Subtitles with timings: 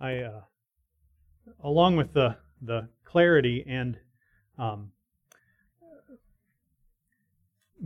[0.00, 0.40] I, uh,
[1.64, 3.96] along with the the clarity and
[4.58, 4.90] um,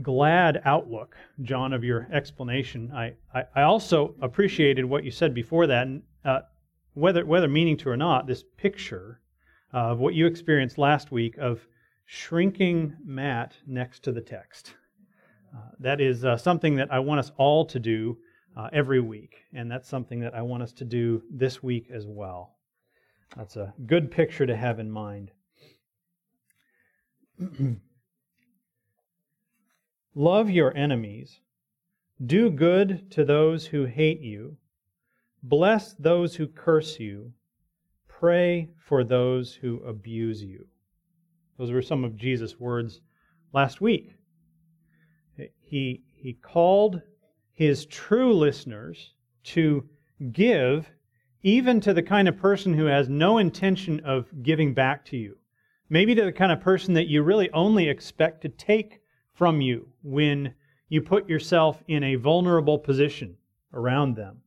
[0.01, 5.67] glad outlook, John, of your explanation, I, I, I, also appreciated what you said before
[5.67, 6.40] that, and uh,
[6.94, 9.21] whether whether meaning to or not, this picture
[9.72, 11.67] of what you experienced last week of
[12.06, 14.74] shrinking Matt next to the text.
[15.54, 18.19] Uh, that is uh, something that I want us all to do
[18.56, 22.06] uh, every week, and that's something that I want us to do this week as
[22.06, 22.56] well.
[23.37, 25.30] That's a good picture to have in mind.
[30.15, 31.41] Love your enemies.
[32.24, 34.59] Do good to those who hate you.
[35.43, 37.32] Bless those who curse you.
[38.07, 40.66] Pray for those who abuse you.
[41.59, 43.01] Those were some of Jesus' words
[43.52, 44.15] last week.
[45.60, 47.01] He, he called
[47.62, 49.12] his true listeners
[49.45, 49.89] to
[50.33, 50.91] give
[51.45, 55.37] even to the kind of person who has no intention of giving back to you.
[55.88, 59.01] Maybe to the kind of person that you really only expect to take
[59.35, 60.55] from you when
[60.88, 63.37] you put yourself in a vulnerable position
[63.73, 64.42] around them.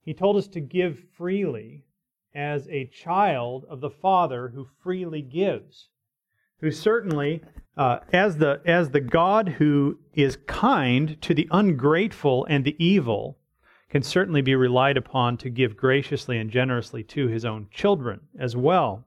[0.00, 1.84] He told us to give freely
[2.34, 5.90] as a child of the Father who freely gives
[6.62, 7.42] who certainly,
[7.76, 13.36] uh, as, the, as the God who is kind to the ungrateful and the evil,
[13.90, 18.56] can certainly be relied upon to give graciously and generously to his own children as
[18.56, 19.04] well.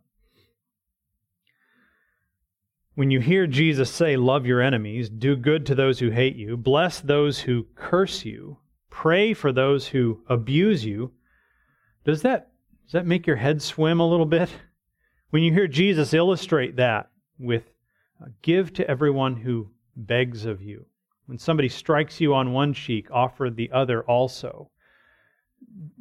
[2.93, 6.55] When you hear Jesus say, Love your enemies, do good to those who hate you,
[6.57, 8.57] bless those who curse you,
[8.89, 11.11] pray for those who abuse you,
[12.03, 12.51] does that,
[12.85, 14.49] does that make your head swim a little bit?
[15.29, 17.63] When you hear Jesus illustrate that, with
[18.21, 20.85] uh, give to everyone who begs of you.
[21.25, 24.69] When somebody strikes you on one cheek, offer the other also.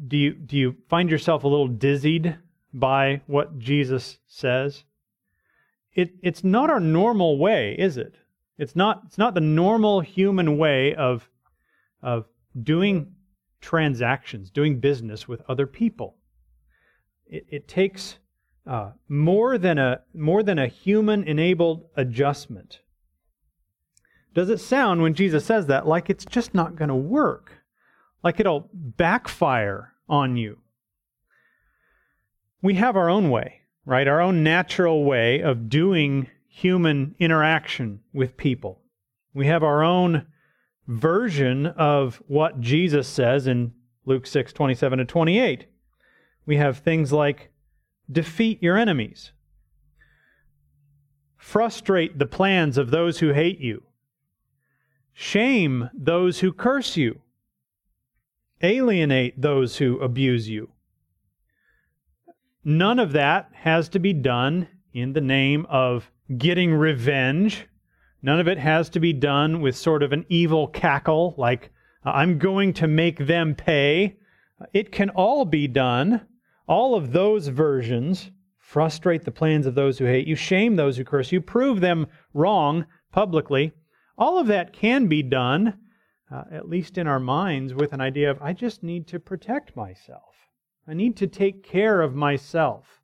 [0.07, 2.37] Do you, do you find yourself a little dizzied
[2.73, 4.85] by what Jesus says?
[5.95, 8.15] It, it's not our normal way, is it?
[8.59, 11.29] It's not, it's not the normal human way of,
[12.03, 12.27] of
[12.63, 13.15] doing
[13.61, 16.17] transactions, doing business with other people.
[17.27, 18.19] It, it takes
[18.67, 22.81] uh, more than a more than a human enabled adjustment.
[24.35, 27.53] Does it sound when Jesus says that like it's just not going to work?
[28.23, 30.59] Like it'll backfire on you?
[32.63, 34.09] We have our own way, right?
[34.09, 38.81] Our own natural way of doing human interaction with people.
[39.35, 40.27] We have our own
[40.87, 43.73] version of what Jesus says in
[44.07, 45.67] Luke 6 27 to 28.
[46.47, 47.51] We have things like
[48.11, 49.33] defeat your enemies,
[51.37, 53.83] frustrate the plans of those who hate you,
[55.13, 57.21] shame those who curse you,
[58.63, 60.71] alienate those who abuse you.
[62.65, 67.67] None of that has to be done in the name of getting revenge.
[68.23, 71.71] None of it has to be done with sort of an evil cackle, like,
[72.05, 74.17] I'm going to make them pay.
[74.73, 76.23] It can all be done
[76.67, 81.05] all of those versions frustrate the plans of those who hate you, shame those who
[81.05, 83.73] curse you, prove them wrong publicly.
[84.17, 85.79] All of that can be done,
[86.31, 89.77] uh, at least in our minds, with an idea of, I just need to protect
[89.77, 90.35] myself.
[90.89, 93.01] I need to take care of myself.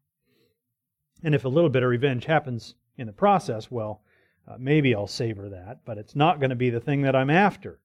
[1.23, 4.03] And if a little bit of revenge happens in the process, well,
[4.49, 7.31] uh, maybe I'll savor that, but it's not going to be the thing that I'm
[7.31, 7.79] after.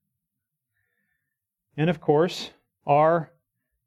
[1.77, 2.51] And of course,
[2.85, 3.31] our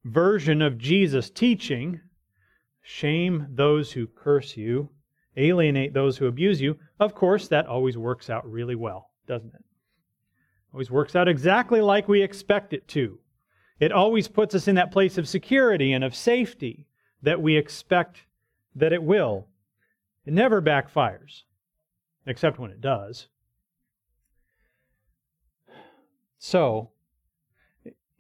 [0.09, 2.01] version of Jesus' teaching
[2.83, 4.91] shame those who curse you,
[5.37, 6.79] alienate those who abuse you.
[6.99, 9.65] Of course, that always works out really well, doesn't it?
[10.73, 13.19] Always works out exactly like we expect it to.
[13.79, 16.87] It always puts us in that place of security and of safety
[17.23, 18.25] that we expect
[18.75, 19.47] that it will.
[20.25, 21.43] It never backfires,
[22.27, 23.29] except when it does.
[26.39, 26.91] So,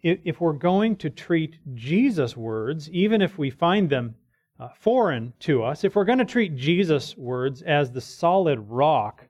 [0.02, 4.14] if we're going to treat Jesus' words, even if we find them
[4.60, 9.26] uh, foreign to us, if we're going to treat Jesus' words as the solid rock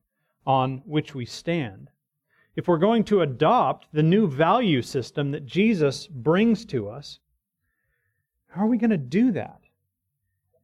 [0.46, 1.90] on which we stand,
[2.56, 7.20] if we're going to adopt the new value system that Jesus brings to us,
[8.48, 9.60] how are we going to do that?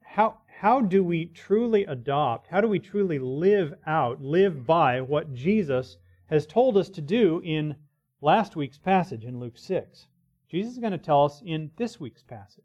[0.02, 5.34] How, how do we truly adopt, how do we truly live out, live by what
[5.34, 5.96] Jesus
[6.26, 7.76] has told us to do in
[8.24, 10.06] last week's passage in Luke 6.
[10.50, 12.64] Jesus is going to tell us in this week's passage.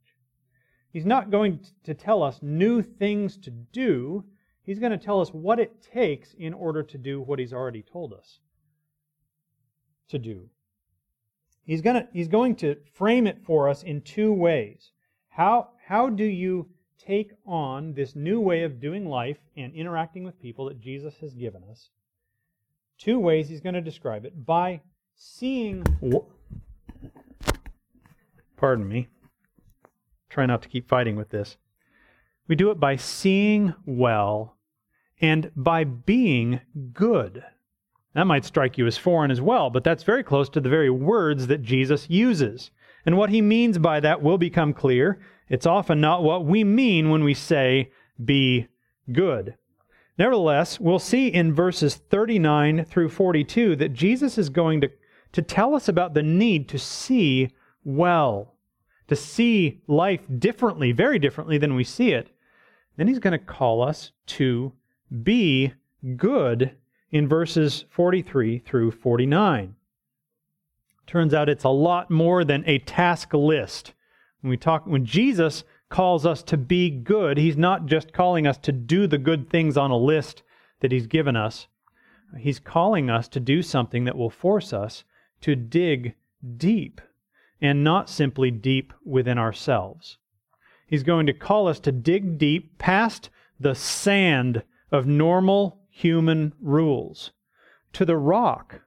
[0.93, 4.23] He's not going to tell us new things to do.
[4.63, 7.83] He's going to tell us what it takes in order to do what he's already
[7.83, 8.39] told us
[10.07, 10.49] to do.
[11.65, 14.91] he's, gonna, he's going to frame it for us in two ways.
[15.27, 20.41] How, how do you take on this new way of doing life and interacting with
[20.41, 21.89] people that Jesus has given us?
[22.97, 24.81] Two ways he's going to describe it by
[25.19, 25.83] seeing.
[28.55, 29.09] Pardon me.
[30.29, 31.57] Try not to keep fighting with this.
[32.47, 34.55] We do it by seeing well
[35.21, 36.61] and by being
[36.93, 37.43] good.
[38.13, 40.89] That might strike you as foreign as well, but that's very close to the very
[40.89, 42.71] words that Jesus uses.
[43.05, 45.19] And what he means by that will become clear.
[45.49, 47.91] It's often not what we mean when we say,
[48.23, 48.67] be
[49.11, 49.55] good.
[50.17, 54.89] Nevertheless, we'll see in verses 39 through 42 that Jesus is going to,
[55.31, 57.49] to tell us about the need to see
[57.83, 58.55] well,
[59.07, 62.29] to see life differently, very differently than we see it.
[62.97, 64.73] Then he's going to call us to
[65.23, 65.73] be
[66.15, 66.75] good
[67.11, 69.75] in verses 43 through 49.
[71.07, 73.93] Turns out it's a lot more than a task list.
[74.41, 78.57] When we talk when Jesus calls us to be good, he's not just calling us
[78.59, 80.43] to do the good things on a list
[80.81, 81.67] that he's given us.
[82.37, 85.03] He's calling us to do something that will force us
[85.41, 86.15] to dig
[86.57, 87.01] deep
[87.61, 90.17] and not simply deep within ourselves.
[90.87, 97.31] He's going to call us to dig deep past the sand of normal human rules
[97.93, 98.81] to the rock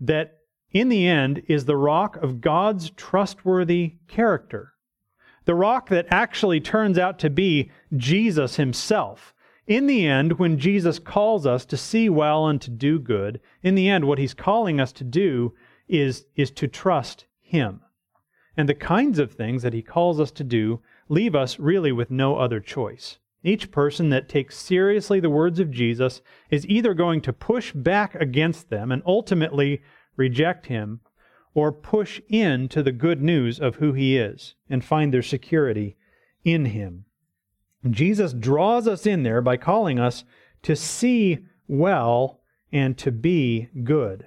[0.00, 0.38] that,
[0.72, 4.72] in the end, is the rock of God's trustworthy character.
[5.44, 9.34] The rock that actually turns out to be Jesus himself.
[9.66, 13.74] In the end, when Jesus calls us to see well and to do good, in
[13.74, 15.54] the end, what he's calling us to do
[15.88, 17.80] is, is to trust him.
[18.56, 22.10] And the kinds of things that he calls us to do leave us really with
[22.10, 23.18] no other choice.
[23.42, 28.14] Each person that takes seriously the words of Jesus is either going to push back
[28.14, 29.82] against them and ultimately
[30.16, 31.00] reject him,
[31.54, 35.96] or push into the good news of who he is and find their security
[36.44, 37.04] in him.
[37.90, 40.24] Jesus draws us in there by calling us
[40.62, 41.38] to see
[41.68, 42.40] well
[42.72, 44.26] and to be good,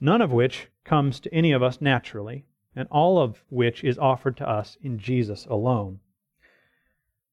[0.00, 2.44] none of which comes to any of us naturally,
[2.74, 6.00] and all of which is offered to us in Jesus alone.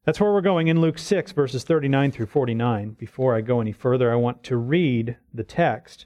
[0.05, 2.91] That's where we're going in Luke 6, verses 39 through 49.
[2.91, 6.05] Before I go any further, I want to read the text.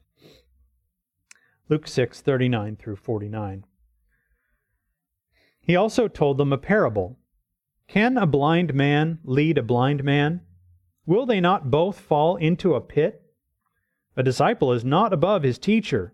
[1.67, 3.65] Luke 6, 39 through 49.
[5.59, 7.19] He also told them a parable
[7.89, 10.39] Can a blind man lead a blind man?
[11.05, 13.21] Will they not both fall into a pit?
[14.15, 16.13] A disciple is not above his teacher,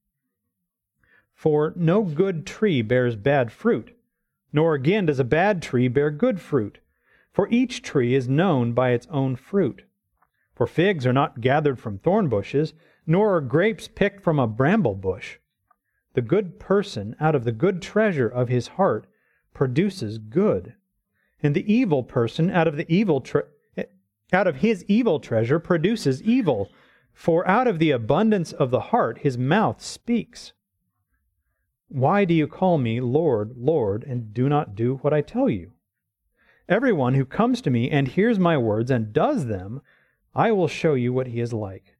[1.41, 3.95] For no good tree bears bad fruit
[4.53, 6.79] nor again does a bad tree bear good fruit,
[7.31, 9.83] for each tree is known by its own fruit.
[10.53, 12.73] For figs are not gathered from thorn bushes,
[13.07, 15.37] nor are grapes picked from a bramble bush.
[16.13, 19.07] The good person out of the good treasure of his heart
[19.53, 20.75] produces good,
[21.41, 23.43] and the evil person out of the evil tre-
[23.77, 23.85] eh,
[24.33, 26.69] out of his evil treasure produces evil,
[27.13, 30.51] for out of the abundance of the heart his mouth speaks.
[31.93, 35.73] Why do you call me Lord, Lord, and do not do what I tell you?
[36.69, 39.81] Everyone who comes to me and hears my words and does them,
[40.33, 41.97] I will show you what he is like.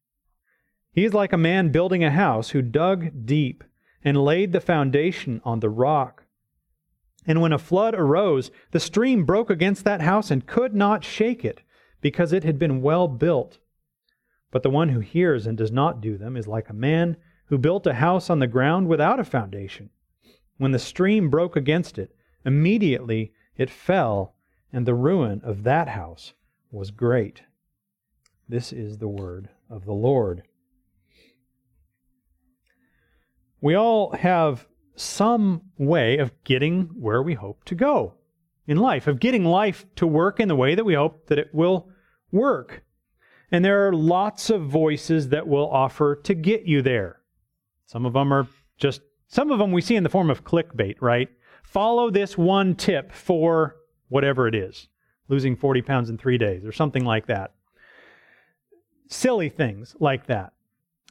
[0.94, 3.66] He is like a man building a house who dug deep
[4.02, 6.24] and laid the foundation on the rock.
[7.28, 11.44] And when a flood arose, the stream broke against that house and could not shake
[11.44, 11.64] it,
[12.00, 13.58] because it had been well built.
[14.52, 17.18] But the one who hears and does not do them is like a man
[17.52, 19.90] who built a house on the ground without a foundation.
[20.58, 22.16] When the stream broke against it,
[22.46, 24.36] immediately it fell,
[24.72, 26.32] and the ruin of that house
[26.72, 27.42] was great.
[28.48, 30.44] This is the word of the Lord.
[33.60, 34.66] We all have
[34.96, 38.14] some way of getting where we hope to go
[38.66, 41.50] in life, of getting life to work in the way that we hope that it
[41.54, 41.90] will
[42.32, 42.86] work.
[43.52, 47.21] And there are lots of voices that will offer to get you there.
[47.92, 50.96] Some of them are just, some of them we see in the form of clickbait,
[51.02, 51.28] right?
[51.62, 53.76] Follow this one tip for
[54.08, 54.88] whatever it is,
[55.28, 57.52] losing 40 pounds in three days or something like that.
[59.10, 60.54] Silly things like that.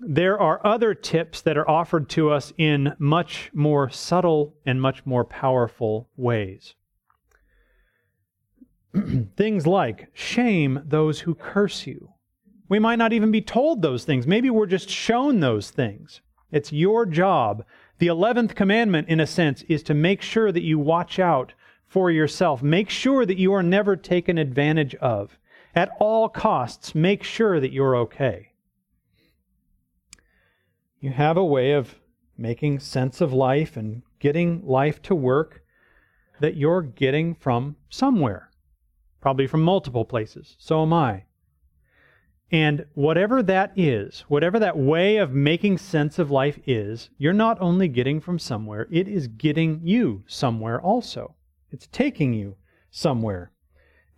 [0.00, 5.04] there are other tips that are offered to us in much more subtle and much
[5.04, 6.76] more powerful ways.
[9.36, 12.14] things like shame those who curse you.
[12.70, 14.26] We might not even be told those things.
[14.26, 16.22] Maybe we're just shown those things.
[16.50, 17.64] It's your job.
[17.98, 21.52] The 11th commandment, in a sense, is to make sure that you watch out
[21.86, 22.62] for yourself.
[22.62, 25.38] Make sure that you are never taken advantage of.
[25.74, 28.52] At all costs, make sure that you're okay.
[31.00, 31.96] You have a way of
[32.36, 35.62] making sense of life and getting life to work
[36.40, 38.50] that you're getting from somewhere,
[39.20, 40.56] probably from multiple places.
[40.58, 41.24] So am I.
[42.52, 47.60] And whatever that is, whatever that way of making sense of life is, you're not
[47.60, 51.36] only getting from somewhere, it is getting you somewhere also.
[51.70, 52.56] It's taking you
[52.90, 53.52] somewhere.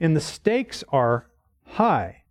[0.00, 1.26] And the stakes are
[1.64, 2.22] high.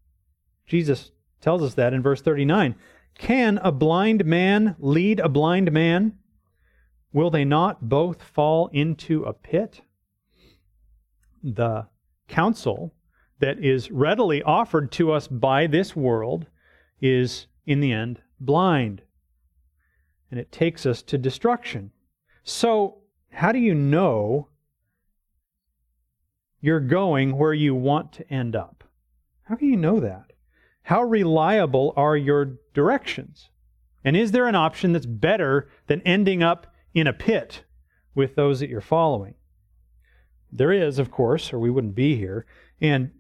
[0.66, 2.76] Jesus tells us that in verse 39.
[3.16, 6.18] Can a blind man lead a blind man?
[7.14, 9.82] Will they not both fall into a pit?
[11.44, 11.88] The
[12.28, 12.94] counsel
[13.42, 16.46] that is readily offered to us by this world
[17.02, 19.02] is, in the end, blind.
[20.30, 21.92] And it takes us to destruction.
[22.44, 23.00] So,
[23.32, 24.48] how do you know
[26.62, 28.84] you're going where you want to end up?
[29.44, 30.32] How can you know that?
[30.84, 33.50] How reliable are your directions?
[34.04, 37.64] And is there an option that's better than ending up in a pit
[38.14, 39.34] with those that you're following?
[40.52, 42.46] There is, of course, or we wouldn't be here.
[42.80, 43.12] And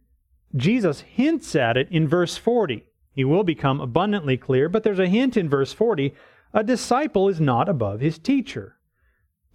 [0.55, 2.86] Jesus hints at it in verse 40.
[3.13, 6.13] He will become abundantly clear, but there's a hint in verse 40
[6.53, 8.77] a disciple is not above his teacher.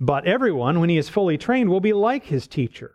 [0.01, 2.95] But everyone, when he is fully trained, will be like his teacher.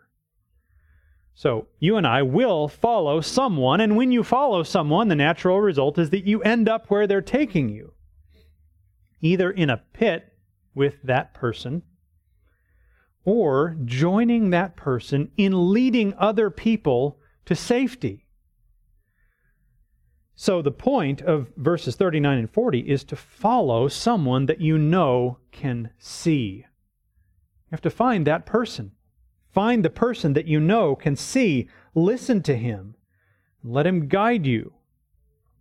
[1.34, 5.98] So you and I will follow someone, and when you follow someone, the natural result
[5.98, 7.94] is that you end up where they're taking you.
[9.20, 10.32] Either in a pit
[10.74, 11.82] with that person,
[13.24, 18.26] or joining that person in leading other people to safety.
[20.34, 25.38] So the point of verses 39 and 40 is to follow someone that you know
[25.52, 26.64] can see.
[26.64, 28.92] You have to find that person.
[29.52, 32.96] Find the person that you know can see, listen to him,
[33.62, 34.72] let him guide you,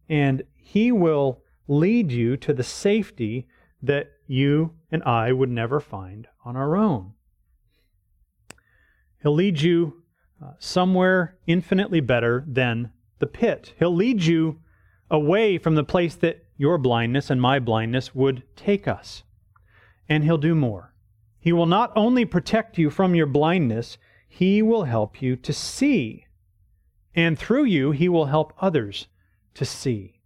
[0.08, 3.48] and he will lead you to the safety
[3.82, 7.14] that you and I would never find on our own.
[9.22, 10.01] He'll lead you
[10.60, 13.74] somewhere infinitely better than the pit.
[13.78, 14.60] He'll lead you
[15.10, 19.24] away from the place that your blindness and my blindness would take us.
[20.08, 20.94] And He'll do more.
[21.40, 26.28] He will not only protect you from your blindness, He will help you to see.
[27.16, 29.08] And through you, He will help others
[29.56, 30.22] to see.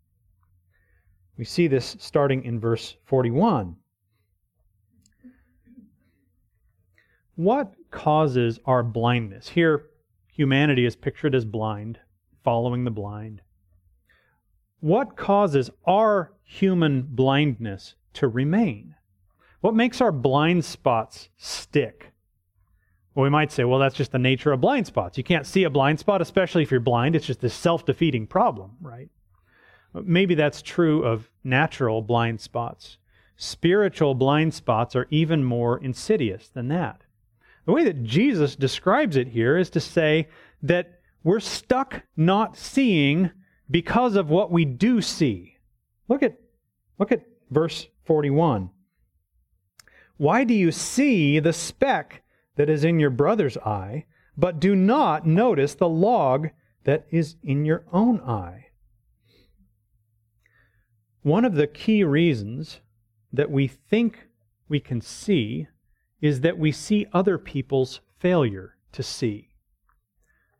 [1.37, 3.75] We see this starting in verse 41.
[7.35, 9.49] What causes our blindness?
[9.49, 9.87] Here,
[10.35, 11.99] humanity is pictured as blind,
[12.43, 13.41] following the blind.
[14.81, 18.95] What causes our human blindness to remain?
[19.61, 22.11] What makes our blind spots stick?
[23.13, 25.17] Well, we might say, well, that's just the nature of blind spots.
[25.17, 27.15] You can't see a blind spot, especially if you're blind.
[27.15, 29.09] It's just this self defeating problem, right?
[29.93, 32.97] Maybe that's true of natural blind spots.
[33.37, 37.04] Spiritual blind spots are even more insidious than that.
[37.65, 40.29] The way that Jesus describes it here is to say
[40.61, 43.31] that we're stuck not seeing
[43.69, 45.57] because of what we do see.
[46.07, 46.37] Look at,
[46.99, 48.69] look at verse 41.
[50.17, 52.23] Why do you see the speck
[52.55, 54.05] that is in your brother's eye,
[54.37, 56.49] but do not notice the log
[56.83, 58.67] that is in your own eye?
[61.23, 62.81] One of the key reasons
[63.33, 64.27] that we think
[64.69, 65.67] we can see
[66.21, 69.49] is that we see other people's failure to see.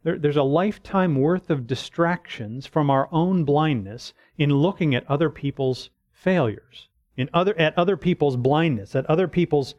[0.04, 5.30] There, there's a lifetime worth of distractions from our own blindness in looking at other
[5.30, 9.76] people's failures in other, at other people's blindness, at other people's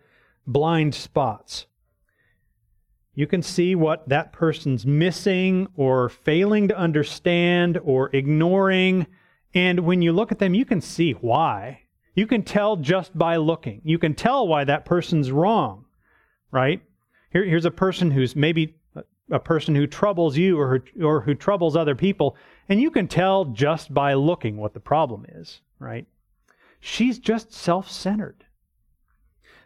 [0.47, 1.67] blind spots.
[3.15, 9.07] You can see what that person's missing or failing to understand or ignoring.
[9.55, 11.83] And when you look at them, you can see why.
[12.17, 13.83] You can tell just by looking.
[13.85, 15.85] You can tell why that person's wrong,
[16.51, 16.81] right?
[17.31, 18.75] Here, here's a person who's maybe
[19.31, 22.35] a person who troubles you or, or who troubles other people,
[22.71, 26.07] and you can tell just by looking what the problem is, right?
[26.81, 28.45] She's just self centered.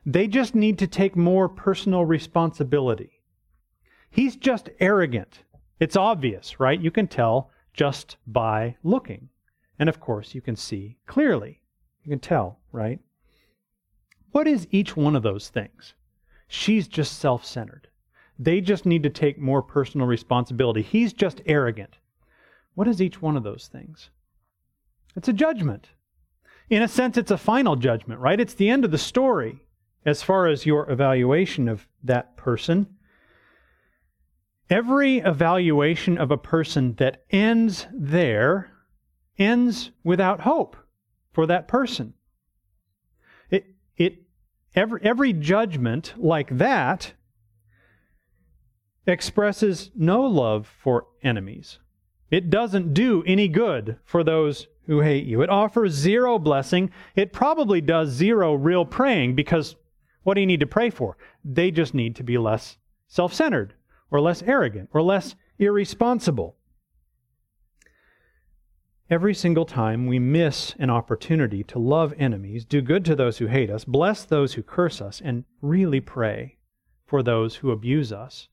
[0.05, 3.23] They just need to take more personal responsibility.
[4.11, 5.45] He's just arrogant.
[5.79, 6.81] It's obvious, right?
[6.81, 9.29] You can tell just by looking.
[9.79, 11.60] And of course, you can see clearly.
[12.11, 12.99] You can tell, right?
[14.33, 15.95] What is each one of those things?
[16.49, 17.87] She's just self centered.
[18.37, 20.83] They just need to take more personal responsibility.
[20.83, 21.99] He's just arrogant.
[22.75, 24.11] What is each one of those things?
[25.15, 25.91] It's a judgment.
[26.69, 28.41] In a sense, it's a final judgment, right?
[28.41, 29.61] It's the end of the story
[30.05, 32.89] as far as your evaluation of that person.
[34.69, 38.73] Every evaluation of a person that ends there
[39.39, 40.77] ends without hope
[41.33, 42.15] for that person.
[43.51, 44.23] It, it,
[44.75, 47.13] every, every judgment like that
[49.07, 51.79] expresses no love for enemies.
[52.31, 55.43] It doesn't do any good for those who hate you.
[55.43, 56.91] It offers zero blessing.
[57.17, 59.77] It probably does zero real praying because
[60.23, 61.17] what do you need to pray for?
[61.45, 62.77] They just need to be less
[63.09, 63.75] self centered
[64.11, 66.57] or less arrogant or less irresponsible.
[69.11, 73.47] Every single time we miss an opportunity to love enemies, do good to those who
[73.47, 76.59] hate us, bless those who curse us, and really pray
[77.07, 78.47] for those who abuse us,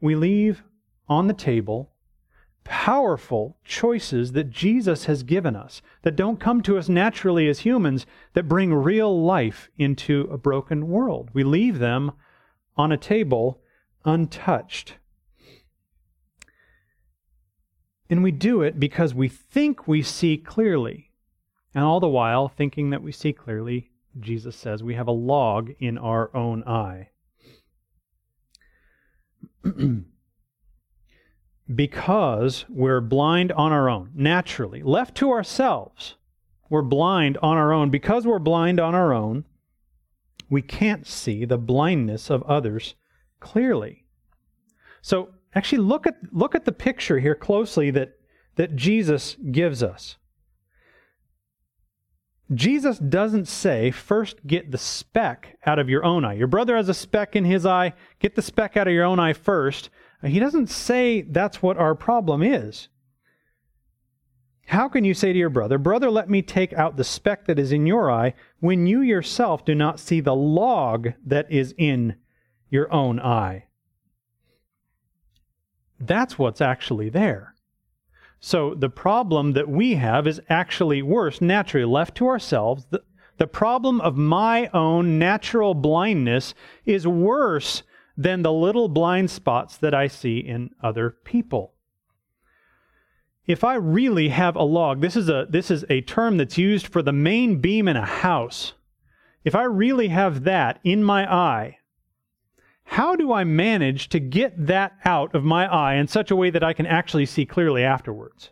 [0.00, 0.62] we leave
[1.10, 1.92] on the table
[2.64, 8.06] powerful choices that Jesus has given us that don't come to us naturally as humans,
[8.32, 11.28] that bring real life into a broken world.
[11.34, 12.12] We leave them
[12.78, 13.60] on a table
[14.06, 14.94] untouched.
[18.10, 21.12] And we do it because we think we see clearly.
[21.72, 25.70] And all the while, thinking that we see clearly, Jesus says we have a log
[25.78, 27.10] in our own eye.
[31.72, 34.82] because we're blind on our own, naturally.
[34.82, 36.16] Left to ourselves,
[36.68, 37.90] we're blind on our own.
[37.90, 39.44] Because we're blind on our own,
[40.48, 42.96] we can't see the blindness of others
[43.38, 44.04] clearly.
[45.00, 48.18] So actually look at look at the picture here closely that
[48.56, 50.16] that Jesus gives us.
[52.52, 56.34] Jesus doesn't say, first get the speck out of your own eye.
[56.34, 59.20] Your brother has a speck in his eye, get the speck out of your own
[59.20, 59.88] eye first.
[60.24, 62.88] He doesn't say that's what our problem is.
[64.66, 67.58] How can you say to your brother, Brother, let me take out the speck that
[67.58, 72.16] is in your eye, when you yourself do not see the log that is in
[72.68, 73.64] your own eye?
[76.00, 77.54] That's what's actually there.
[78.40, 82.86] So the problem that we have is actually worse, naturally, left to ourselves.
[82.90, 83.02] The,
[83.36, 86.54] the problem of my own natural blindness
[86.86, 87.82] is worse
[88.16, 91.74] than the little blind spots that I see in other people.
[93.46, 96.86] If I really have a log, this is a, this is a term that's used
[96.86, 98.74] for the main beam in a house.
[99.44, 101.78] If I really have that in my eye,
[102.90, 106.50] how do I manage to get that out of my eye in such a way
[106.50, 108.50] that I can actually see clearly afterwards?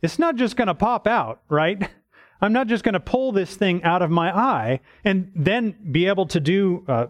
[0.00, 1.90] It's not just going to pop out, right?
[2.40, 6.06] I'm not just going to pull this thing out of my eye and then be
[6.06, 7.06] able to do uh,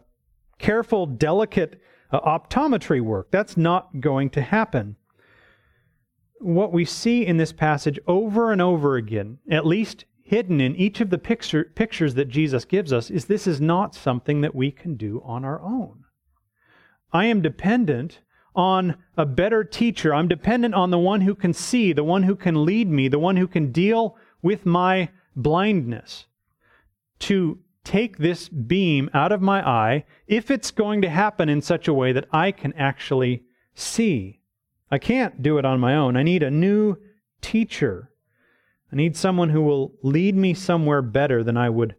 [0.58, 3.30] careful, delicate uh, optometry work.
[3.30, 4.96] That's not going to happen.
[6.40, 11.02] What we see in this passage over and over again, at least hidden in each
[11.02, 14.70] of the picture, pictures that Jesus gives us, is this is not something that we
[14.70, 16.04] can do on our own.
[17.12, 18.20] I am dependent
[18.54, 20.14] on a better teacher.
[20.14, 23.18] I'm dependent on the one who can see, the one who can lead me, the
[23.18, 26.26] one who can deal with my blindness
[27.20, 31.88] to take this beam out of my eye if it's going to happen in such
[31.88, 33.44] a way that I can actually
[33.74, 34.40] see.
[34.90, 36.16] I can't do it on my own.
[36.16, 36.96] I need a new
[37.40, 38.10] teacher.
[38.92, 41.94] I need someone who will lead me somewhere better than I would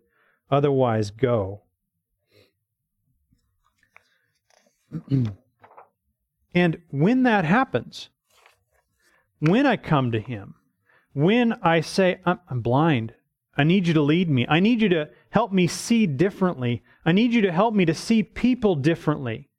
[0.51, 1.61] otherwise go.
[6.53, 8.09] and when that happens,
[9.39, 10.55] when I come to Him,
[11.13, 13.13] when I say, I'm, I'm blind,
[13.57, 14.45] I need you to lead me.
[14.47, 16.81] I need you to help me see differently.
[17.05, 19.49] I need you to help me to see people differently.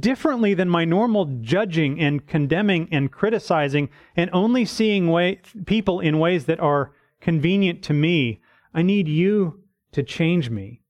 [0.00, 6.18] Differently than my normal judging and condemning and criticizing and only seeing way, people in
[6.18, 8.40] ways that are convenient to me.
[8.74, 9.62] I need you
[9.92, 10.82] to change me.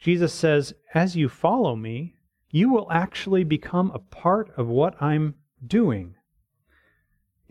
[0.00, 2.16] Jesus says, as you follow me,
[2.52, 5.34] you will actually become a part of what I'm
[5.66, 6.14] doing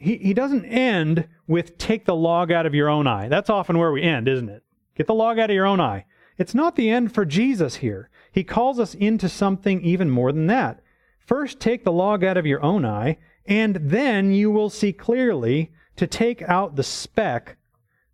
[0.02, 3.28] he, he doesn't end with take the log out of your own eye.
[3.28, 4.64] That's often where we end, isn't it?
[4.96, 6.06] Get the log out of your own eye.
[6.38, 8.10] It's not the end for Jesus here.
[8.32, 10.82] He calls us into something even more than that.
[11.20, 15.72] First, take the log out of your own eye, and then you will see clearly
[15.98, 17.58] to take out the speck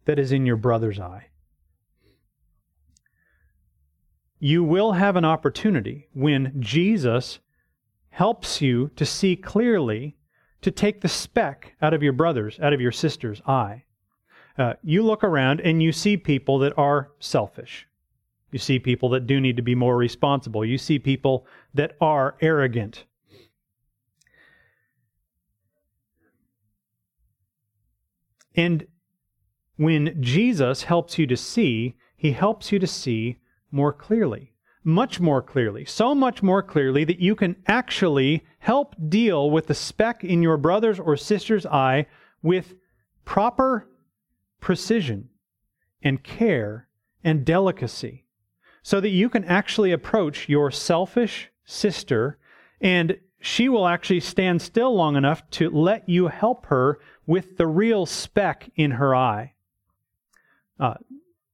[0.06, 1.28] that is in your brother's eye.
[4.40, 7.40] You will have an opportunity when Jesus
[8.10, 10.18] helps you to see clearly
[10.62, 13.84] to take the speck out of your brother's, out of your sister's eye.
[14.58, 17.88] Uh, you look around and you see people that are selfish.
[18.52, 20.66] You see people that do need to be more responsible.
[20.66, 23.06] You see people that are arrogant.
[28.56, 28.88] And
[29.76, 33.38] when Jesus helps you to see, he helps you to see
[33.72, 34.54] more clearly,
[34.84, 39.74] much more clearly, so much more clearly that you can actually help deal with the
[39.74, 42.06] speck in your brother's or sister's eye
[42.42, 42.76] with
[43.26, 43.88] proper
[44.60, 45.30] precision
[46.02, 46.88] and care
[47.24, 48.26] and delicacy
[48.82, 52.38] so that you can actually approach your selfish sister
[52.80, 57.68] and she will actually stand still long enough to let you help her with the
[57.68, 59.54] real speck in her eye.
[60.80, 60.96] Uh,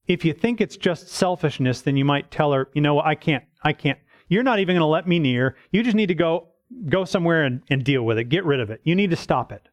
[0.07, 3.43] if you think it's just selfishness, then you might tell her, you know, I can't,
[3.63, 3.99] I can't.
[4.27, 5.55] You're not even going to let me near.
[5.71, 6.49] You just need to go,
[6.89, 8.25] go somewhere and, and deal with it.
[8.25, 8.81] Get rid of it.
[8.83, 9.69] You need to stop it.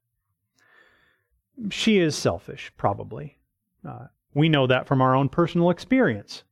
[1.71, 3.39] She is selfish, probably.
[3.87, 6.45] Uh, we know that from our own personal experience,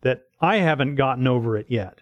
[0.00, 2.00] that I haven't gotten over it yet.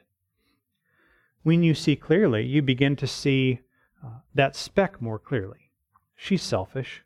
[1.42, 3.60] When you see clearly, you begin to see
[4.04, 5.70] uh, that speck more clearly.
[6.14, 7.02] She's selfish.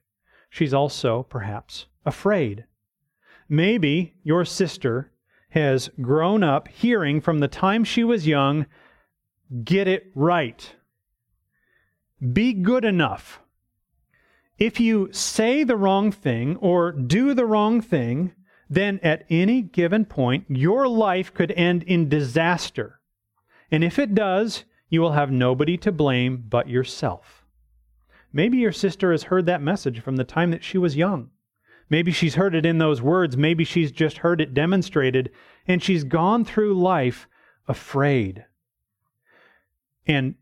[0.50, 2.64] She's also, perhaps, afraid.
[3.48, 5.12] Maybe your sister
[5.50, 8.66] has grown up hearing from the time she was young
[9.64, 10.74] get it right.
[12.32, 13.40] Be good enough.
[14.58, 18.32] If you say the wrong thing or do the wrong thing,
[18.68, 23.00] then at any given point, your life could end in disaster.
[23.70, 27.44] And if it does, you will have nobody to blame but yourself.
[28.32, 31.30] Maybe your sister has heard that message from the time that she was young.
[31.90, 33.37] Maybe she's heard it in those words.
[33.37, 35.31] Maybe she's just heard it demonstrated,
[35.66, 37.27] and she's gone through life
[37.66, 38.44] afraid.
[40.07, 40.35] And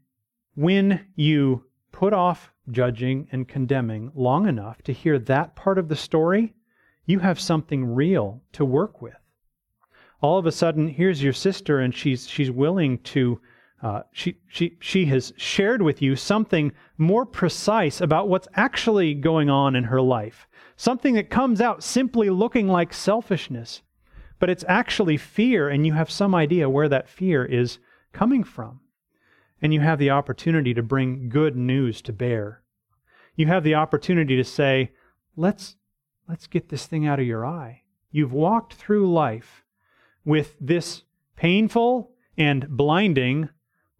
[0.55, 5.97] when you put off judging and condemning long enough to hear that part of the
[5.97, 6.55] story,
[7.05, 9.15] you have something real to work with.
[10.21, 13.41] All of a sudden, here's your sister, and she's she's willing to.
[13.83, 19.51] Uh, she she she has shared with you something more precise about what's actually going
[19.51, 23.83] on in her life something that comes out simply looking like selfishness,
[24.39, 27.79] but it's actually fear, and you have some idea where that fear is
[28.13, 28.81] coming from.
[29.63, 32.63] And you have the opportunity to bring good news to bear.
[33.35, 34.93] You have the opportunity to say,
[35.35, 35.77] let's,
[36.29, 37.83] let's get this thing out of your eye.
[38.11, 39.65] You've walked through life
[40.25, 41.03] with this
[41.37, 43.49] painful and blinding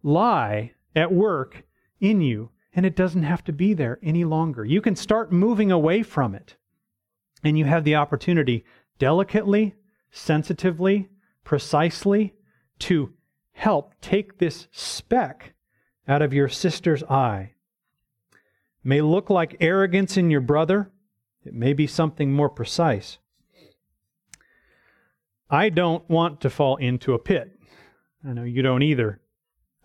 [0.03, 1.63] lie at work
[1.99, 4.63] in you, and it doesn't have to be there any longer.
[4.63, 6.55] You can start moving away from it.
[7.43, 8.65] And you have the opportunity
[8.99, 9.75] delicately,
[10.11, 11.09] sensitively,
[11.43, 12.33] precisely
[12.79, 13.13] to
[13.53, 15.53] help take this speck
[16.07, 17.53] out of your sister's eye.
[18.31, 20.91] It may look like arrogance in your brother,
[21.43, 23.19] it may be something more precise.
[25.49, 27.57] I don't want to fall into a pit.
[28.27, 29.21] I know you don't either.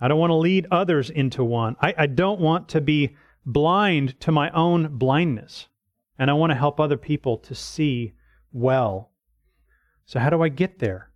[0.00, 1.76] I don't want to lead others into one.
[1.80, 5.68] I, I don't want to be blind to my own blindness
[6.18, 8.12] and I want to help other people to see
[8.52, 9.10] well.
[10.04, 11.10] So, how do I get there?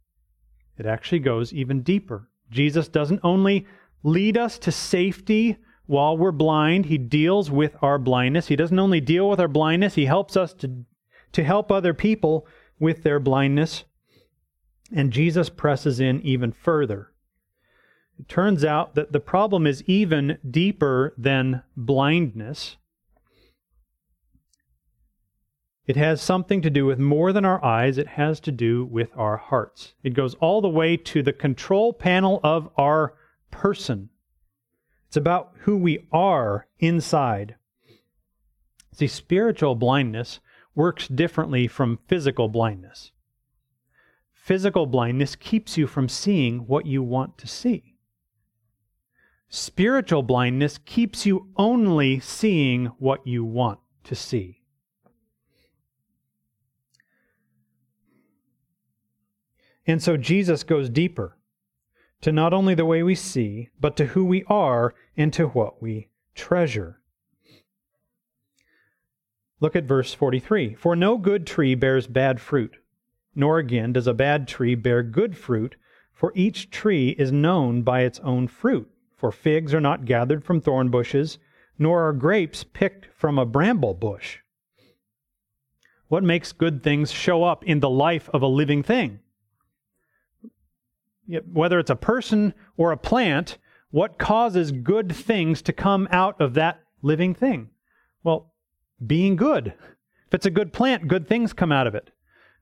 [0.78, 2.28] It actually goes even deeper.
[2.50, 3.66] Jesus doesn't only
[4.02, 8.48] lead us to safety while we're blind, He deals with our blindness.
[8.48, 10.84] He doesn't only deal with our blindness, He helps us to,
[11.32, 12.46] to help other people
[12.78, 13.84] with their blindness.
[14.92, 17.12] And Jesus presses in even further.
[18.18, 22.76] It turns out that the problem is even deeper than blindness.
[25.86, 29.10] It has something to do with more than our eyes, it has to do with
[29.16, 29.94] our hearts.
[30.02, 33.14] It goes all the way to the control panel of our
[33.52, 34.08] person.
[35.06, 37.54] It's about who we are inside.
[38.92, 40.40] See, spiritual blindness
[40.74, 43.12] works differently from physical blindness.
[44.32, 47.94] Physical blindness keeps you from seeing what you want to see.
[49.48, 54.55] Spiritual blindness keeps you only seeing what you want to see.
[59.86, 61.36] And so Jesus goes deeper
[62.22, 65.80] to not only the way we see, but to who we are and to what
[65.82, 67.00] we treasure.
[69.60, 70.74] Look at verse 43.
[70.74, 72.76] For no good tree bears bad fruit,
[73.34, 75.76] nor again does a bad tree bear good fruit,
[76.12, 78.90] for each tree is known by its own fruit.
[79.16, 81.38] For figs are not gathered from thorn bushes,
[81.78, 84.38] nor are grapes picked from a bramble bush.
[86.08, 89.20] What makes good things show up in the life of a living thing?
[91.52, 93.58] Whether it's a person or a plant,
[93.90, 97.70] what causes good things to come out of that living thing?
[98.22, 98.52] Well,
[99.06, 99.74] being good,
[100.26, 102.10] If it's a good plant, good things come out of it.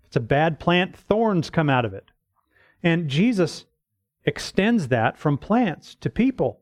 [0.01, 2.11] If it's a bad plant, thorns come out of it.
[2.83, 3.65] And Jesus
[4.25, 6.61] extends that from plants to people.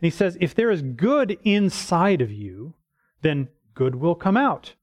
[0.00, 2.74] And he says, if there is good inside of you,
[3.22, 4.74] then good will come out.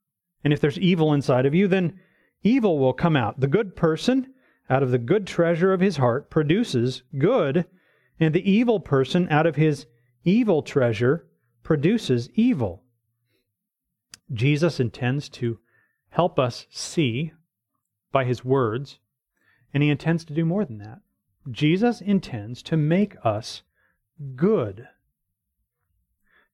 [0.44, 2.00] And if there's evil inside of you, then
[2.44, 3.40] evil will come out.
[3.40, 4.34] The good person,
[4.70, 7.66] out of the good treasure of his heart, produces good,
[8.20, 9.86] and the evil person, out of his
[10.24, 11.28] evil treasure,
[11.64, 12.84] produces evil.
[14.34, 15.60] Jesus intends to
[16.10, 17.34] help us see
[18.12, 19.00] by his words,
[19.74, 21.02] and he intends to do more than that.
[21.52, 23.62] Jesus intends to make us
[24.36, 24.88] good,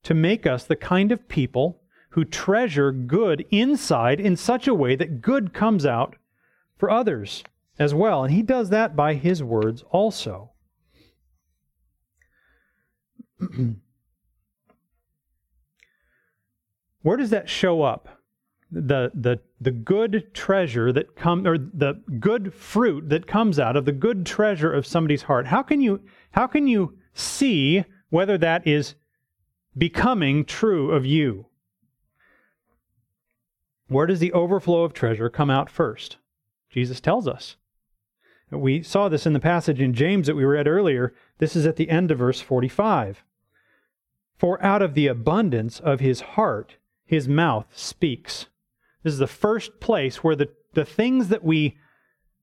[0.03, 4.95] to make us the kind of people who treasure good inside in such a way
[4.95, 6.17] that good comes out
[6.77, 7.43] for others
[7.81, 8.23] as well.
[8.23, 10.51] And he does that by his words also.
[17.01, 18.19] Where does that show up?
[18.71, 23.85] The, the, the good treasure that come or the good fruit that comes out of
[23.85, 25.47] the good treasure of somebody's heart.
[25.47, 28.95] How can you how can you see whether that is
[29.77, 31.47] becoming true of you?
[33.87, 36.15] Where does the overflow of treasure come out first?
[36.69, 37.57] Jesus tells us.
[38.51, 41.13] We saw this in the passage in James that we read earlier.
[41.37, 43.23] This is at the end of verse 45.
[44.37, 48.47] For out of the abundance of his heart, his mouth speaks.
[49.03, 51.77] This is the first place where the, the things that we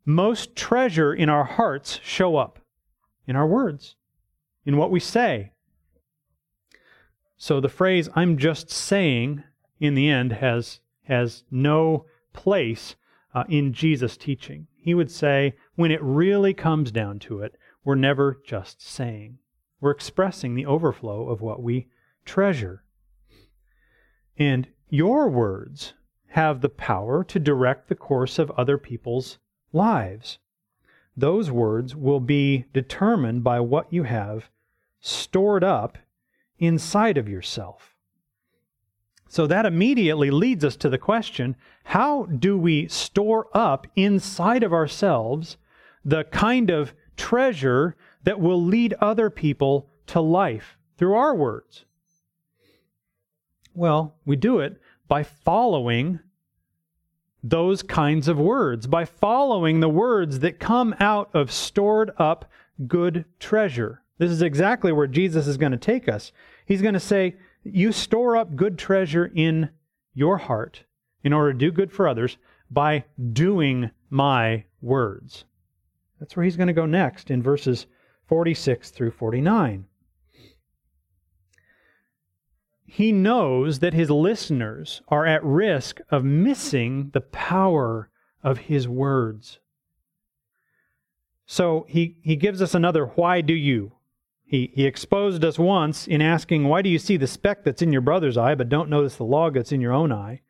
[0.04, 2.60] most treasure in our hearts show up
[3.26, 3.94] in our words,
[4.64, 5.52] in what we say.
[7.36, 9.44] So the phrase, I'm just saying,
[9.78, 12.94] in the end, has has no place
[13.34, 14.67] uh, in Jesus' teaching.
[14.80, 19.38] He would say, when it really comes down to it, we're never just saying.
[19.80, 21.88] We're expressing the overflow of what we
[22.24, 22.84] treasure.
[24.38, 25.94] And your words
[26.28, 29.38] have the power to direct the course of other people's
[29.72, 30.38] lives.
[31.16, 34.50] Those words will be determined by what you have
[35.00, 35.98] stored up
[36.58, 37.97] inside of yourself.
[39.28, 44.72] So that immediately leads us to the question how do we store up inside of
[44.72, 45.56] ourselves
[46.04, 51.84] the kind of treasure that will lead other people to life through our words?
[53.74, 56.20] Well, we do it by following
[57.42, 62.50] those kinds of words, by following the words that come out of stored up
[62.86, 64.02] good treasure.
[64.18, 66.32] This is exactly where Jesus is going to take us.
[66.66, 69.70] He's going to say, you store up good treasure in
[70.14, 70.84] your heart
[71.22, 72.38] in order to do good for others
[72.70, 75.44] by doing my words.
[76.18, 77.86] That's where he's going to go next in verses
[78.26, 79.86] 46 through 49.
[82.86, 88.10] He knows that his listeners are at risk of missing the power
[88.42, 89.60] of his words.
[91.46, 93.92] So he, he gives us another why do you?
[94.48, 97.92] He, he exposed us once in asking, Why do you see the speck that's in
[97.92, 100.40] your brother's eye, but don't notice the log that's in your own eye?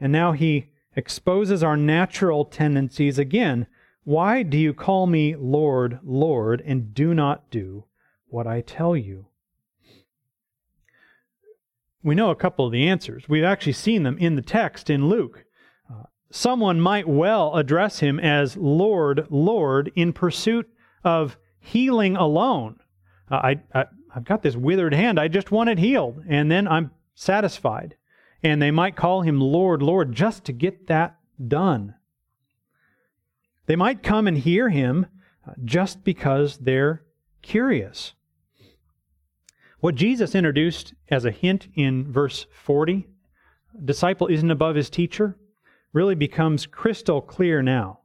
[0.00, 3.68] And now he exposes our natural tendencies again.
[4.02, 7.84] Why do you call me Lord, Lord, and do not do
[8.26, 9.26] what I tell you?
[12.02, 13.28] We know a couple of the answers.
[13.28, 15.44] We've actually seen them in the text in Luke.
[15.88, 20.68] Uh, someone might well address him as Lord, Lord, in pursuit
[21.04, 22.80] of healing alone
[23.30, 25.20] I, I I've got this withered hand.
[25.20, 27.96] I just want it healed, and then I'm satisfied.
[28.42, 31.16] And they might call him Lord, Lord, just to get that
[31.46, 31.94] done.
[33.66, 35.06] They might come and hear him
[35.46, 37.04] uh, just because they're
[37.42, 38.14] curious.
[39.80, 43.06] What Jesus introduced as a hint in verse 40,
[43.84, 45.36] disciple isn't above his teacher,
[45.92, 48.00] really becomes crystal clear now.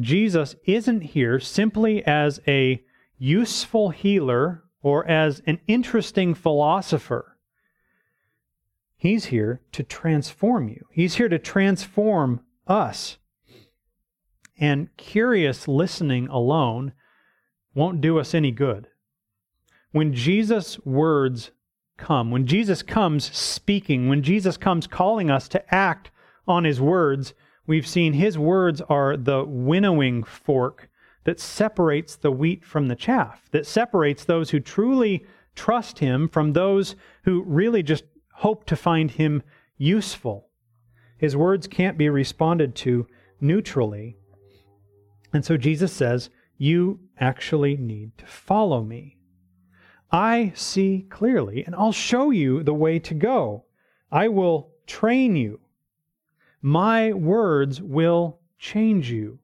[0.00, 2.82] Jesus isn't here simply as a
[3.18, 7.36] useful healer or as an interesting philosopher.
[8.96, 10.84] He's here to transform you.
[10.90, 13.18] He's here to transform us.
[14.58, 16.92] And curious listening alone
[17.74, 18.88] won't do us any good.
[19.92, 21.52] When Jesus' words
[21.96, 26.10] come, when Jesus comes speaking, when Jesus comes calling us to act
[26.46, 27.34] on his words,
[27.66, 30.87] we've seen his words are the winnowing fork
[31.28, 36.54] that separates the wheat from the chaff, that separates those who truly trust Him from
[36.54, 39.42] those who really just hope to find Him
[39.76, 40.48] useful.
[41.18, 43.06] His words can't be responded to
[43.42, 44.16] neutrally.
[45.34, 49.18] And so Jesus says, You actually need to follow me.
[50.10, 53.66] I see clearly, and I'll show you the way to go.
[54.10, 55.60] I will train you.
[56.62, 59.40] my words will change you.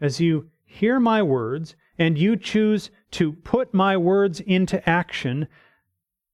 [0.00, 5.46] As you hear my words and you choose to put my words into action,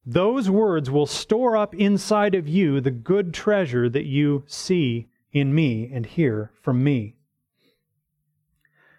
[0.07, 5.55] those words will store up inside of you the good treasure that you see in
[5.55, 7.17] me and hear from me.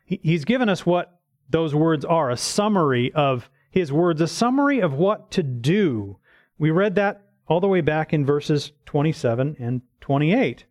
[0.05, 4.93] He's given us what those words are a summary of his words, a summary of
[4.93, 6.17] what to do.
[6.59, 10.65] We read that all the way back in verses 27 and 28.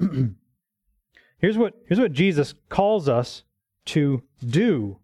[1.40, 3.44] here's, what, here's what Jesus calls us
[3.86, 4.98] to do.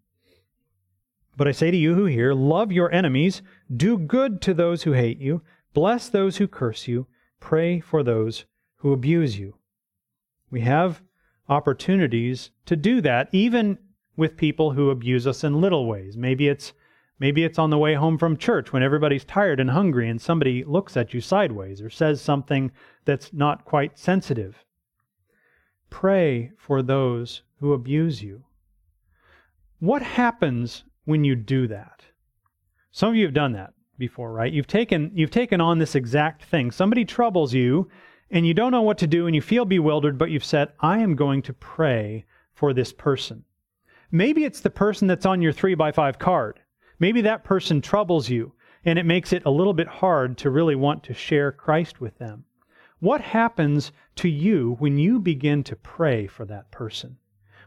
[1.36, 3.42] But I say to you who hear, love your enemies,
[3.74, 5.42] do good to those who hate you,
[5.74, 7.06] bless those who curse you,
[7.40, 8.46] pray for those
[8.76, 9.54] who abuse you.
[10.50, 11.02] We have
[11.48, 13.78] opportunities to do that, even
[14.16, 16.16] with people who abuse us in little ways.
[16.16, 16.72] Maybe it's
[17.18, 20.64] maybe it's on the way home from church when everybody's tired and hungry and somebody
[20.64, 22.70] looks at you sideways or says something
[23.06, 24.65] that's not quite sensitive.
[25.90, 28.44] Pray for those who abuse you.
[29.78, 32.02] What happens when you do that?
[32.92, 34.52] Some of you have done that before, right?
[34.52, 36.70] You've taken you've taken on this exact thing.
[36.70, 37.88] Somebody troubles you
[38.30, 40.98] and you don't know what to do and you feel bewildered, but you've said, "I
[40.98, 43.44] am going to pray for this person."
[44.10, 46.60] Maybe it's the person that's on your 3 by 5 card.
[46.98, 48.52] Maybe that person troubles you
[48.84, 52.16] and it makes it a little bit hard to really want to share Christ with
[52.18, 52.44] them.
[53.00, 57.18] What happens to you when you begin to pray for that person?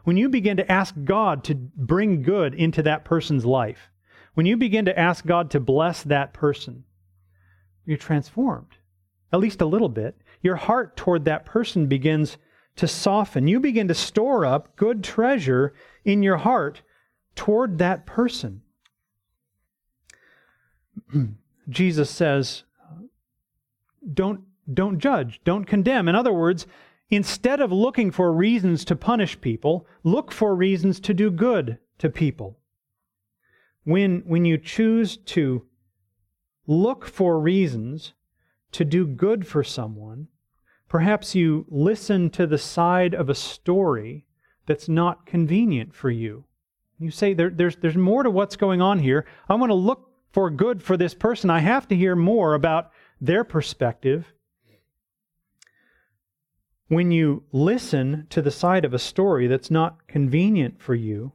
[0.04, 3.90] When you begin to ask God to bring good into that person's life?
[4.34, 6.84] When you begin to ask God to bless that person?
[7.84, 8.76] You're transformed,
[9.32, 10.16] at least a little bit.
[10.42, 12.36] Your heart toward that person begins
[12.76, 13.46] to soften.
[13.46, 16.82] You begin to store up good treasure in your heart
[17.34, 18.62] toward that person.
[21.68, 22.64] Jesus says,
[24.12, 24.40] don't,
[24.74, 26.08] don't judge, don't condemn.
[26.08, 26.66] In other words,
[27.10, 32.08] instead of looking for reasons to punish people, look for reasons to do good to
[32.08, 32.58] people.
[33.84, 35.66] When, when you choose to
[36.66, 38.12] look for reasons
[38.72, 40.28] to do good for someone,
[40.88, 44.26] perhaps you listen to the side of a story
[44.66, 46.44] that's not convenient for you.
[46.98, 49.26] You say, there, there's, there's more to what's going on here.
[49.48, 51.50] I want to look for good for this person.
[51.50, 54.32] I have to hear more about their perspective.
[56.90, 61.34] When you listen to the side of a story that's not convenient for you,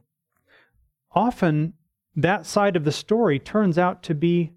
[1.12, 1.72] often
[2.14, 4.52] that side of the story turns out to be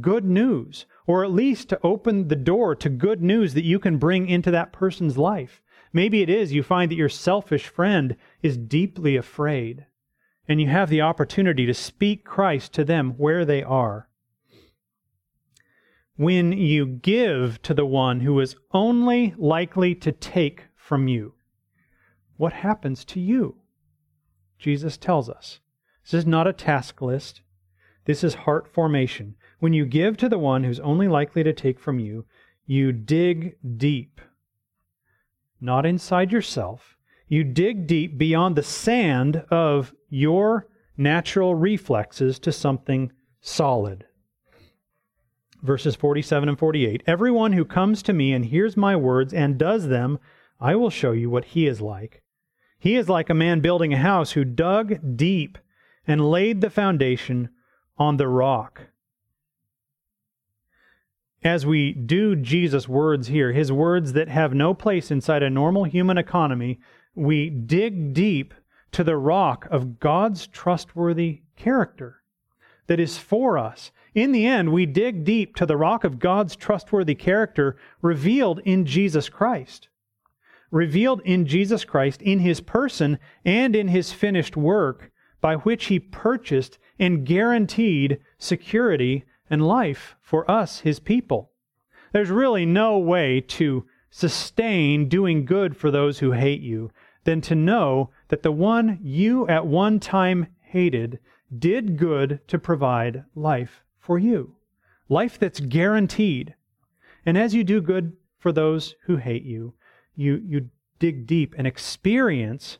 [0.00, 3.98] good news, or at least to open the door to good news that you can
[3.98, 5.60] bring into that person's life.
[5.92, 9.86] Maybe it is you find that your selfish friend is deeply afraid,
[10.46, 14.08] and you have the opportunity to speak Christ to them where they are.
[16.16, 21.34] When you give to the one who is only likely to take from you,
[22.36, 23.56] what happens to you?
[24.58, 25.60] Jesus tells us.
[26.04, 27.40] This is not a task list.
[28.04, 29.34] This is heart formation.
[29.58, 32.26] When you give to the one who's only likely to take from you,
[32.66, 34.20] you dig deep
[35.64, 36.96] not inside yourself.
[37.26, 44.04] You dig deep beyond the sand of your natural reflexes to something solid.
[45.64, 49.88] Verses 47 and 48 Everyone who comes to me and hears my words and does
[49.88, 50.20] them,
[50.60, 52.22] I will show you what he is like.
[52.78, 55.58] He is like a man building a house who dug deep
[56.06, 57.48] and laid the foundation
[57.98, 58.88] on the rock
[61.44, 65.84] as we do Jesus' words here, his words that have no place inside a normal
[65.84, 66.80] human economy,
[67.14, 68.54] we dig deep
[68.92, 72.22] to the rock of God's trustworthy character
[72.86, 73.92] that is for us.
[74.14, 78.86] In the end, we dig deep to the rock of God's trustworthy character revealed in
[78.86, 79.88] Jesus Christ.
[80.70, 85.98] Revealed in Jesus Christ, in his person and in his finished work, by which he
[85.98, 91.50] purchased and guaranteed security and life for us, his people.
[92.12, 96.92] There's really no way to sustain doing good for those who hate you
[97.24, 101.18] than to know that the one you at one time hated
[101.58, 104.54] did good to provide life for you.
[105.08, 106.54] Life that's guaranteed.
[107.26, 109.74] And as you do good for those who hate you,
[110.14, 112.78] you, you dig deep and experience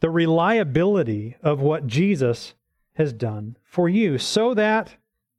[0.00, 2.54] the reliability of what Jesus
[2.94, 4.96] has done for you, so that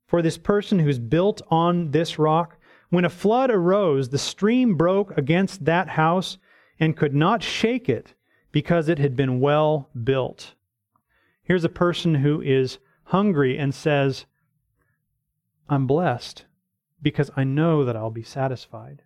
[0.08, 2.58] for this person who's built on this rock.
[2.90, 6.40] When a flood arose, the stream broke against that house
[6.80, 8.16] and could not shake it
[8.52, 10.56] because it had been well built.
[11.44, 14.26] Here's a person who is hungry and says,
[15.70, 16.46] I'm blessed
[17.02, 19.04] because I know that I'll be satisfied.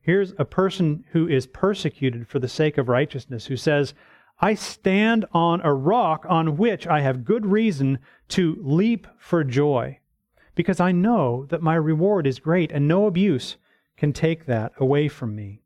[0.00, 3.92] Here's a person who is persecuted for the sake of righteousness, who says,
[4.40, 9.98] I stand on a rock on which I have good reason to leap for joy,
[10.54, 13.56] because I know that my reward is great, and no abuse
[13.96, 15.62] can take that away from me.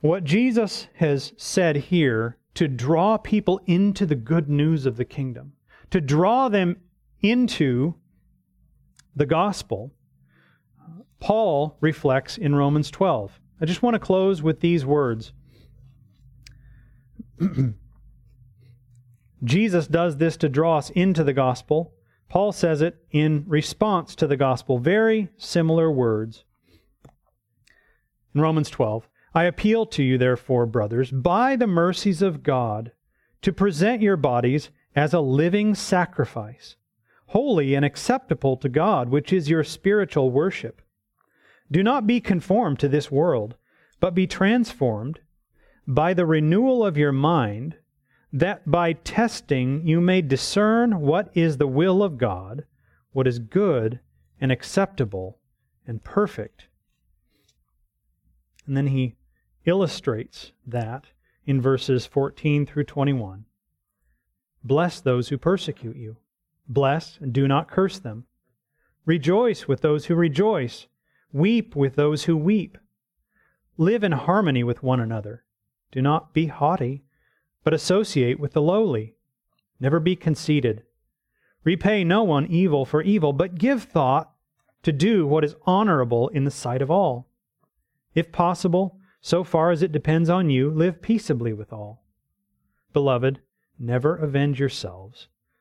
[0.00, 5.52] What Jesus has said here to draw people into the good news of the kingdom,
[5.90, 6.76] to draw them
[7.20, 7.94] into
[9.14, 9.92] the gospel,
[11.20, 13.40] Paul reflects in Romans 12.
[13.60, 15.32] I just want to close with these words.
[19.44, 21.94] Jesus does this to draw us into the gospel.
[22.28, 24.78] Paul says it in response to the gospel.
[24.78, 26.44] Very similar words.
[28.34, 32.92] In Romans 12, I appeal to you, therefore, brothers, by the mercies of God,
[33.42, 36.76] to present your bodies as a living sacrifice,
[37.28, 40.82] holy and acceptable to God, which is your spiritual worship.
[41.70, 43.56] Do not be conformed to this world,
[44.00, 45.20] but be transformed
[45.86, 47.76] by the renewal of your mind,
[48.32, 52.64] that by testing you may discern what is the will of God,
[53.12, 54.00] what is good
[54.40, 55.38] and acceptable
[55.86, 56.68] and perfect.
[58.66, 59.16] And then he
[59.64, 61.06] illustrates that
[61.44, 63.44] in verses 14 through 21.
[64.62, 66.16] Bless those who persecute you.
[66.68, 68.26] Bless and do not curse them.
[69.06, 70.86] Rejoice with those who rejoice.
[71.32, 72.76] Weep with those who weep.
[73.76, 75.44] Live in harmony with one another.
[75.92, 77.04] Do not be haughty,
[77.64, 79.14] but associate with the lowly.
[79.80, 80.82] Never be conceited.
[81.64, 84.32] Repay no one evil for evil, but give thought
[84.82, 87.28] to do what is honorable in the sight of all.
[88.14, 92.04] If possible, so far as it depends on you, live peaceably with all.
[92.92, 93.40] Beloved,
[93.78, 95.28] never avenge yourselves,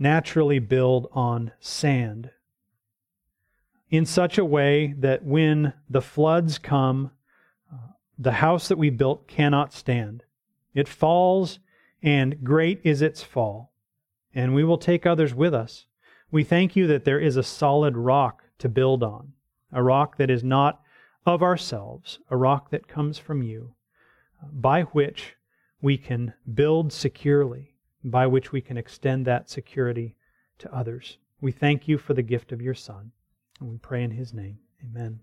[0.00, 2.30] naturally build on sand
[3.90, 7.10] in such a way that when the floods come,
[7.72, 7.76] uh,
[8.18, 10.22] the house that we built cannot stand.
[10.74, 11.58] It falls,
[12.02, 13.72] and great is its fall.
[14.34, 15.86] And we will take others with us.
[16.30, 19.32] We thank you that there is a solid rock to build on,
[19.72, 20.80] a rock that is not
[21.26, 23.74] of ourselves, a rock that comes from you,
[24.52, 25.34] by which
[25.82, 27.74] we can build securely,
[28.04, 30.16] by which we can extend that security
[30.58, 31.18] to others.
[31.40, 33.12] We thank you for the gift of your Son,
[33.60, 34.58] and we pray in his name.
[34.84, 35.20] Amen.